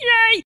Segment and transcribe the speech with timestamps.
[0.00, 0.43] Yay!